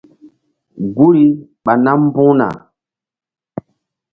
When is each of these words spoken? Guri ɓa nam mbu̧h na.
Guri 0.95 1.23
ɓa 1.63 1.73
nam 1.83 1.99
mbu̧h 2.09 2.31
na. 2.39 2.47